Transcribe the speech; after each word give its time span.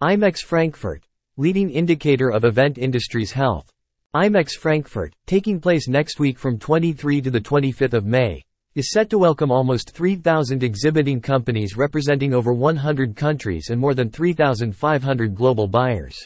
IMEX 0.00 0.44
Frankfurt, 0.44 1.02
leading 1.38 1.70
indicator 1.70 2.30
of 2.30 2.44
event 2.44 2.78
industry's 2.78 3.32
health. 3.32 3.68
IMEX 4.14 4.52
Frankfurt, 4.52 5.12
taking 5.26 5.60
place 5.60 5.88
next 5.88 6.20
week 6.20 6.38
from 6.38 6.56
23 6.56 7.20
to 7.20 7.32
the 7.32 7.40
25th 7.40 7.94
of 7.94 8.06
May, 8.06 8.44
is 8.76 8.92
set 8.92 9.10
to 9.10 9.18
welcome 9.18 9.50
almost 9.50 9.90
3,000 9.90 10.62
exhibiting 10.62 11.20
companies 11.20 11.76
representing 11.76 12.32
over 12.32 12.52
100 12.52 13.16
countries 13.16 13.70
and 13.70 13.80
more 13.80 13.92
than 13.92 14.08
3,500 14.08 15.34
global 15.34 15.66
buyers. 15.66 16.16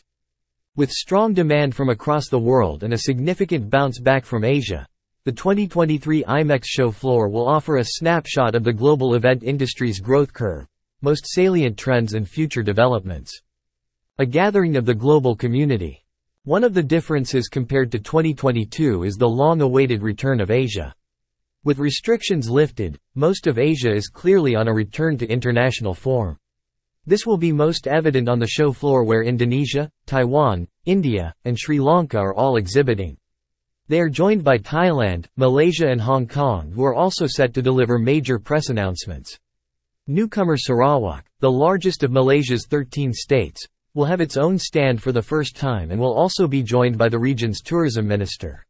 With 0.77 0.93
strong 0.93 1.33
demand 1.33 1.75
from 1.75 1.89
across 1.89 2.29
the 2.29 2.39
world 2.39 2.83
and 2.83 2.93
a 2.93 2.99
significant 2.99 3.71
bounce 3.71 3.99
back 3.99 4.27
from 4.27 4.45
Asia, 4.45 4.87
the 5.25 5.33
2023 5.33 6.25
IMEX 6.25 6.65
show 6.67 6.91
floor 6.91 7.31
will 7.31 7.49
offer 7.49 7.79
a 7.79 7.85
snapshot 7.85 8.55
of 8.55 8.65
the 8.65 8.73
global 8.75 9.15
event 9.15 9.43
industry's 9.43 9.99
growth 9.99 10.35
curve, 10.35 10.67
most 11.01 11.27
salient 11.27 11.79
trends 11.79 12.13
and 12.13 12.29
future 12.29 12.63
developments. 12.63 13.41
A 14.19 14.27
gathering 14.27 14.77
of 14.77 14.85
the 14.85 14.95
global 14.95 15.35
community. 15.35 16.05
One 16.45 16.65
of 16.65 16.75
the 16.75 16.83
differences 16.83 17.49
compared 17.49 17.91
to 17.93 17.99
2022 17.99 19.05
is 19.05 19.17
the 19.17 19.27
long-awaited 19.27 20.03
return 20.03 20.39
of 20.39 20.51
Asia. 20.51 20.95
With 21.65 21.79
restrictions 21.79 22.51
lifted, 22.51 22.99
most 23.15 23.47
of 23.47 23.59
Asia 23.59 23.91
is 23.91 24.09
clearly 24.09 24.55
on 24.55 24.69
a 24.69 24.75
return 24.75 25.17
to 25.17 25.27
international 25.27 25.95
form. 25.95 26.37
This 27.07 27.25
will 27.25 27.39
be 27.39 27.53
most 27.53 27.89
evident 27.89 28.29
on 28.29 28.39
the 28.39 28.47
show 28.47 28.71
floor 28.71 29.03
where 29.03 29.23
Indonesia, 29.23 29.91
Taiwan, 30.05 30.69
India, 30.85 31.35
and 31.47 31.59
Sri 31.59 31.81
Lanka 31.81 32.19
are 32.19 32.35
all 32.35 32.57
exhibiting. 32.57 33.17
They 33.89 33.99
are 33.99 34.11
joined 34.11 34.45
by 34.45 34.59
Thailand, 34.59 35.25
Malaysia 35.39 35.89
and 35.89 36.03
Hong 36.03 36.29
Kong 36.29 36.71
who 36.71 36.85
are 36.85 36.95
also 36.95 37.27
set 37.27 37.55
to 37.55 37.63
deliver 37.63 37.99
major 37.99 38.39
press 38.39 38.69
announcements. 38.69 39.39
Newcomer 40.07 40.59
Sarawak, 40.59 41.25
the 41.41 41.51
largest 41.51 42.03
of 42.03 42.13
Malaysia's 42.13 42.67
13 42.67 43.15
states, 43.15 43.67
will 43.95 44.07
have 44.07 44.21
its 44.21 44.37
own 44.37 44.59
stand 44.59 45.03
for 45.03 45.13
the 45.13 45.21
first 45.21 45.55
time 45.55 45.91
and 45.91 46.01
will 46.01 46.15
also 46.15 46.49
be 46.49 46.63
joined 46.63 46.97
by 46.97 47.09
the 47.09 47.19
region's 47.19 47.61
tourism 47.61 48.09
minister. 48.09 48.65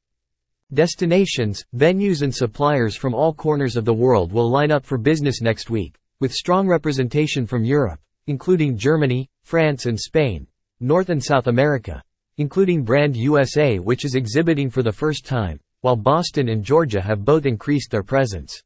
Destinations, 0.74 1.64
venues 1.76 2.22
and 2.22 2.34
suppliers 2.34 2.96
from 2.96 3.14
all 3.14 3.32
corners 3.32 3.76
of 3.76 3.84
the 3.84 3.94
world 3.94 4.32
will 4.32 4.50
line 4.50 4.72
up 4.72 4.84
for 4.84 4.98
business 4.98 5.40
next 5.40 5.70
week, 5.70 5.94
with 6.18 6.32
strong 6.32 6.66
representation 6.66 7.46
from 7.46 7.64
Europe, 7.64 8.00
including 8.26 8.76
Germany, 8.76 9.28
France 9.42 9.86
and 9.86 10.00
Spain, 10.00 10.46
North 10.80 11.08
and 11.08 11.22
South 11.22 11.46
America, 11.46 12.02
including 12.38 12.82
Brand 12.82 13.16
USA 13.16 13.78
which 13.78 14.04
is 14.04 14.14
exhibiting 14.14 14.70
for 14.70 14.82
the 14.82 14.90
first 14.90 15.24
time, 15.24 15.60
while 15.82 15.96
Boston 15.96 16.48
and 16.48 16.64
Georgia 16.64 17.00
have 17.00 17.24
both 17.24 17.46
increased 17.46 17.90
their 17.90 18.02
presence. 18.02 18.62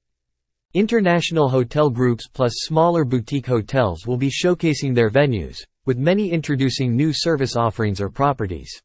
International 0.76 1.48
hotel 1.48 1.88
groups 1.88 2.28
plus 2.28 2.52
smaller 2.56 3.02
boutique 3.02 3.46
hotels 3.46 4.06
will 4.06 4.18
be 4.18 4.28
showcasing 4.28 4.94
their 4.94 5.08
venues, 5.08 5.64
with 5.86 5.96
many 5.96 6.30
introducing 6.30 6.94
new 6.94 7.14
service 7.14 7.56
offerings 7.56 7.98
or 7.98 8.10
properties. 8.10 8.82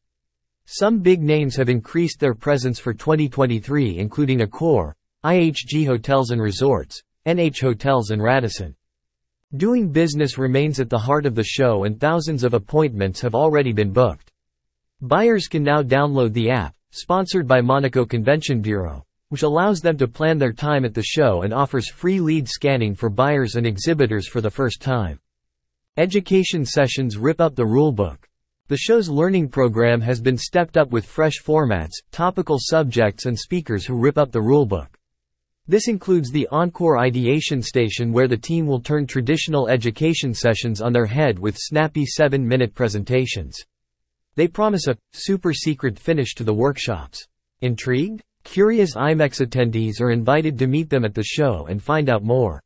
Some 0.64 1.00
big 1.00 1.20
names 1.20 1.54
have 1.56 1.68
increased 1.68 2.18
their 2.18 2.32
presence 2.32 2.78
for 2.78 2.94
2023 2.94 3.98
including 3.98 4.38
Accor, 4.38 4.94
IHG 5.22 5.84
Hotels 5.84 6.30
and 6.30 6.40
Resorts, 6.40 7.02
NH 7.26 7.60
Hotels 7.60 8.10
and 8.10 8.22
Radisson. 8.22 8.74
Doing 9.54 9.92
business 9.92 10.38
remains 10.38 10.80
at 10.80 10.88
the 10.88 10.98
heart 10.98 11.26
of 11.26 11.34
the 11.34 11.44
show 11.44 11.84
and 11.84 12.00
thousands 12.00 12.42
of 12.42 12.54
appointments 12.54 13.20
have 13.20 13.34
already 13.34 13.74
been 13.74 13.92
booked. 13.92 14.32
Buyers 15.02 15.46
can 15.46 15.62
now 15.62 15.82
download 15.82 16.32
the 16.32 16.48
app, 16.48 16.74
sponsored 16.90 17.46
by 17.46 17.60
Monaco 17.60 18.06
Convention 18.06 18.62
Bureau, 18.62 19.04
which 19.32 19.44
allows 19.44 19.80
them 19.80 19.96
to 19.96 20.06
plan 20.06 20.36
their 20.36 20.52
time 20.52 20.84
at 20.84 20.92
the 20.92 21.02
show 21.02 21.40
and 21.40 21.54
offers 21.54 21.88
free 21.88 22.20
lead 22.20 22.46
scanning 22.46 22.94
for 22.94 23.08
buyers 23.08 23.54
and 23.54 23.66
exhibitors 23.66 24.28
for 24.28 24.42
the 24.42 24.50
first 24.50 24.82
time. 24.82 25.18
Education 25.96 26.66
sessions 26.66 27.16
rip 27.16 27.40
up 27.40 27.54
the 27.54 27.64
rulebook. 27.64 28.18
The 28.68 28.76
show's 28.76 29.08
learning 29.08 29.48
program 29.48 30.02
has 30.02 30.20
been 30.20 30.36
stepped 30.36 30.76
up 30.76 30.90
with 30.90 31.06
fresh 31.06 31.42
formats, 31.42 31.92
topical 32.10 32.58
subjects 32.60 33.24
and 33.24 33.38
speakers 33.38 33.86
who 33.86 33.98
rip 33.98 34.18
up 34.18 34.32
the 34.32 34.38
rulebook. 34.38 34.88
This 35.66 35.88
includes 35.88 36.30
the 36.30 36.46
Encore 36.48 36.98
Ideation 36.98 37.62
Station 37.62 38.12
where 38.12 38.28
the 38.28 38.36
team 38.36 38.66
will 38.66 38.82
turn 38.82 39.06
traditional 39.06 39.66
education 39.66 40.34
sessions 40.34 40.82
on 40.82 40.92
their 40.92 41.06
head 41.06 41.38
with 41.38 41.56
snappy 41.56 42.04
7-minute 42.04 42.74
presentations. 42.74 43.56
They 44.34 44.46
promise 44.46 44.88
a 44.88 44.98
super 45.14 45.54
secret 45.54 45.98
finish 45.98 46.34
to 46.34 46.44
the 46.44 46.52
workshops. 46.52 47.26
Intrigued? 47.62 48.22
Curious 48.44 48.94
IMEX 48.96 49.40
attendees 49.40 50.00
are 50.00 50.10
invited 50.10 50.58
to 50.58 50.66
meet 50.66 50.90
them 50.90 51.04
at 51.04 51.14
the 51.14 51.22
show 51.22 51.66
and 51.66 51.82
find 51.82 52.10
out 52.10 52.22
more. 52.22 52.62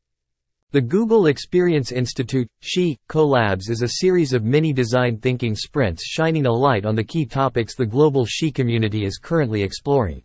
The 0.73 0.81
Google 0.81 1.27
Experience 1.27 1.93
Institute, 1.93 2.49
SHE, 2.61 2.99
Collabs 3.09 3.71
is 3.71 3.83
a 3.83 3.89
series 3.89 4.33
of 4.33 4.43
mini 4.43 4.73
design 4.73 5.19
thinking 5.19 5.55
sprints 5.55 6.05
shining 6.05 6.47
a 6.47 6.53
light 6.53 6.85
on 6.85 6.97
the 6.97 7.05
key 7.05 7.25
topics 7.25 7.77
the 7.77 7.87
global 7.87 8.27
SHE 8.27 8.51
community 8.51 9.05
is 9.05 9.19
currently 9.19 9.63
exploring. 9.63 10.23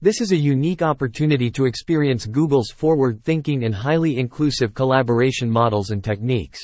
This 0.00 0.20
is 0.20 0.32
a 0.32 0.36
unique 0.36 0.82
opportunity 0.82 1.50
to 1.52 1.64
experience 1.64 2.26
Google's 2.26 2.70
forward-thinking 2.70 3.64
and 3.64 3.74
highly 3.74 4.18
inclusive 4.18 4.74
collaboration 4.74 5.50
models 5.50 5.90
and 5.90 6.04
techniques. 6.04 6.60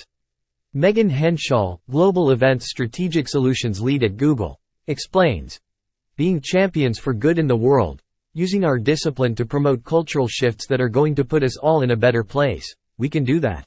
Megan 0.72 1.10
Henshaw, 1.10 1.78
Global 1.91 2.30
Events 2.30 2.70
Strategic 2.70 3.28
Solutions 3.28 3.80
Lead 3.80 4.04
at 4.04 4.16
Google, 4.16 4.60
explains, 4.86 5.59
Being 6.16 6.41
champions 6.41 6.98
for 6.98 7.12
good 7.12 7.38
in 7.38 7.48
the 7.48 7.56
world, 7.56 8.00
using 8.32 8.64
our 8.64 8.78
discipline 8.78 9.34
to 9.34 9.44
promote 9.44 9.84
cultural 9.84 10.28
shifts 10.28 10.66
that 10.66 10.80
are 10.80 10.88
going 10.88 11.14
to 11.16 11.24
put 11.24 11.42
us 11.42 11.56
all 11.56 11.82
in 11.82 11.91
a 11.91 11.96
better 11.96 12.22
place. 12.22 12.74
We 12.98 13.08
can 13.08 13.24
do 13.24 13.41
that. 13.41 13.66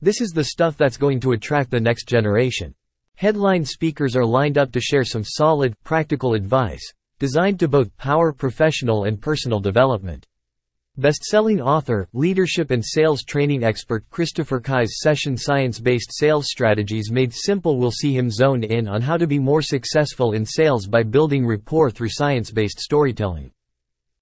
This 0.00 0.20
is 0.20 0.30
the 0.30 0.44
stuff 0.44 0.76
that's 0.76 0.96
going 0.96 1.20
to 1.20 1.32
attract 1.32 1.70
the 1.70 1.80
next 1.80 2.08
generation. 2.08 2.74
Headline 3.14 3.64
speakers 3.64 4.16
are 4.16 4.26
lined 4.26 4.58
up 4.58 4.72
to 4.72 4.80
share 4.80 5.04
some 5.04 5.22
solid, 5.24 5.74
practical 5.84 6.34
advice, 6.34 6.82
designed 7.20 7.60
to 7.60 7.68
both 7.68 7.96
power 7.96 8.32
professional 8.32 9.04
and 9.04 9.20
personal 9.20 9.60
development. 9.60 10.26
Best-selling 10.96 11.60
author, 11.60 12.08
leadership 12.12 12.70
and 12.70 12.84
sales 12.84 13.22
training 13.24 13.64
expert 13.64 14.04
Christopher 14.10 14.60
Kai's 14.60 14.98
session 15.00 15.36
Science-Based 15.36 16.10
Sales 16.12 16.46
Strategies 16.48 17.10
Made 17.10 17.32
Simple 17.32 17.78
will 17.78 17.90
see 17.90 18.16
him 18.16 18.30
zone 18.30 18.62
in 18.62 18.86
on 18.88 19.02
how 19.02 19.16
to 19.16 19.26
be 19.26 19.38
more 19.38 19.62
successful 19.62 20.32
in 20.32 20.44
sales 20.44 20.86
by 20.86 21.02
building 21.02 21.46
rapport 21.46 21.90
through 21.90 22.10
science-based 22.10 22.78
storytelling. 22.78 23.50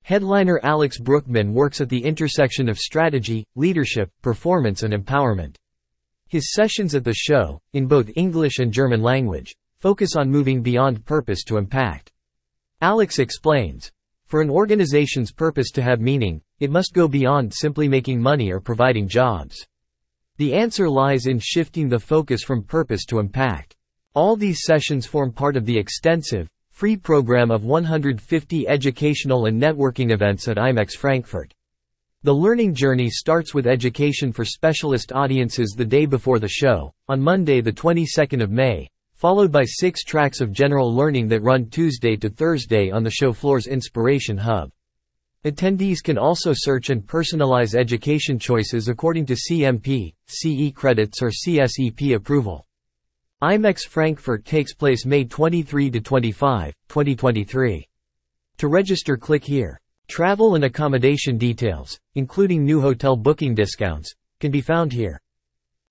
Headliner 0.05 0.59
Alex 0.65 0.99
Brueckmann 0.99 1.53
works 1.53 1.81
at 1.81 1.89
the 1.89 2.03
intersection 2.03 2.69
of 2.69 2.77
strategy, 2.77 3.47
leadership, 3.55 4.11
performance 4.21 4.83
and 4.83 4.93
empowerment. 4.93 5.55
His 6.29 6.53
sessions 6.53 6.97
at 6.97 7.05
the 7.05 7.15
show, 7.15 7.61
in 7.73 7.87
both 7.87 8.11
English 8.17 8.59
and 8.59 8.73
German 8.73 9.01
language, 9.01 9.55
focus 9.79 10.17
on 10.17 10.29
moving 10.29 10.61
beyond 10.61 11.05
purpose 11.05 11.45
to 11.45 11.57
impact. 11.57 12.11
Alex 12.81 13.21
explains, 13.21 13.93
for 14.27 14.41
an 14.41 14.51
organization's 14.51 15.31
purpose 15.31 15.71
to 15.71 15.83
have 15.83 16.01
meaning, 16.01 16.41
it 16.59 16.71
must 16.71 16.95
go 16.95 17.07
beyond 17.07 17.55
simply 17.55 17.87
making 17.87 18.21
money 18.21 18.51
or 18.51 18.59
providing 18.59 19.07
jobs. 19.07 19.67
The 20.39 20.55
answer 20.55 20.89
lies 20.89 21.27
in 21.27 21.39
shifting 21.39 21.89
the 21.89 22.01
focus 22.01 22.43
from 22.43 22.65
purpose 22.65 23.05
to 23.07 23.21
impact. 23.21 23.77
All 24.15 24.35
these 24.35 24.63
sessions 24.65 25.07
form 25.07 25.31
part 25.31 25.57
of 25.57 25.65
the 25.65 25.79
extensive, 25.79 26.49
free 26.83 26.97
program 26.97 27.53
of 27.53 27.65
150 27.65 28.67
educational 28.67 29.47
and 29.47 29.63
networking 29.63 30.11
events 30.11 30.49
at 30.49 30.57
IMEX 30.57 30.95
Frankfurt. 30.99 31.55
The 32.25 32.35
learning 32.35 32.75
journey 32.75 33.09
starts 33.09 33.55
with 33.55 33.69
education 33.69 34.33
for 34.33 34.45
specialist 34.45 35.13
audiences 35.13 35.77
the 35.77 35.85
day 35.85 36.07
before 36.07 36.41
the 36.41 36.49
show, 36.49 36.93
on 37.07 37.21
Monday 37.21 37.61
the 37.61 37.71
22nd 37.71 38.43
of 38.43 38.51
May, 38.51 38.89
followed 39.15 39.53
by 39.53 39.63
six 39.65 40.03
tracks 40.03 40.41
of 40.41 40.51
general 40.51 40.93
learning 40.93 41.29
that 41.29 41.45
run 41.45 41.67
Tuesday 41.67 42.17
to 42.17 42.29
Thursday 42.29 42.91
on 42.91 43.05
the 43.05 43.11
show 43.13 43.33
floor's 43.33 43.69
Inspiration 43.69 44.37
Hub. 44.37 44.73
Attendees 45.45 46.03
can 46.03 46.19
also 46.19 46.51
search 46.53 46.91
and 46.91 47.07
personalize 47.07 47.77
education 47.77 48.41
choices 48.41 48.89
according 48.89 49.25
to 49.27 49.37
CMP, 49.37 50.15
CE 50.27 50.75
credits 50.75 51.23
or 51.23 51.31
CSEP 51.31 52.17
approval. 52.17 52.67
IMEX 53.43 53.89
Frankfurt 53.89 54.45
takes 54.45 54.73
place 54.73 55.05
May 55.05 55.25
23 55.25 55.91
to 55.91 56.01
25, 56.01 56.73
2023. 56.89 57.89
To 58.59 58.69
register 58.69 59.17
click 59.17 59.43
here. 59.43 59.81
Travel 60.07 60.55
and 60.55 60.63
accommodation 60.63 61.39
details, 61.39 61.99
including 62.15 62.65
new 62.65 62.81
hotel 62.81 63.17
booking 63.17 63.53
discounts, 63.53 64.15
can 64.39 64.53
be 64.53 64.61
found 64.61 64.93
here. 64.93 65.21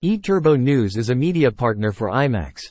eTurbo 0.01 0.57
News 0.57 0.95
is 0.95 1.09
a 1.09 1.15
media 1.15 1.51
partner 1.51 1.91
for 1.91 2.09
IMEX. 2.09 2.61